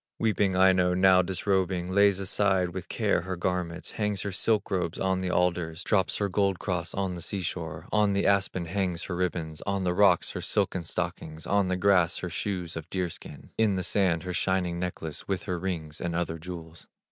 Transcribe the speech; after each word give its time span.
Weeping 0.17 0.55
Aino, 0.55 0.95
now 0.95 1.21
disrobing, 1.21 1.91
Lays 1.91 2.17
aside 2.17 2.69
with 2.69 2.89
care 2.89 3.21
her 3.21 3.35
garments, 3.35 3.91
Hangs 3.91 4.21
her 4.21 4.31
silk 4.31 4.71
robes 4.71 4.97
on 4.99 5.19
the 5.19 5.29
alders, 5.29 5.83
Drops 5.83 6.17
her 6.17 6.27
gold 6.27 6.57
cross 6.57 6.95
on 6.95 7.13
the 7.13 7.21
sea 7.21 7.43
shore, 7.43 7.87
On 7.91 8.13
the 8.13 8.25
aspen 8.25 8.65
hangs 8.65 9.03
her 9.03 9.15
ribbons, 9.15 9.61
On 9.67 9.83
the 9.83 9.93
rocks 9.93 10.31
her 10.31 10.41
silken 10.41 10.85
stockings, 10.85 11.45
On 11.45 11.67
the 11.67 11.77
grass 11.77 12.17
her 12.17 12.29
shoes 12.31 12.75
of 12.75 12.89
deer 12.89 13.09
skin, 13.09 13.51
In 13.59 13.75
the 13.75 13.83
sand 13.83 14.23
her 14.23 14.33
shining 14.33 14.79
necklace, 14.79 15.27
With 15.27 15.43
her 15.43 15.59
rings 15.59 16.01
and 16.01 16.15
other 16.15 16.39
jewels. 16.39 16.87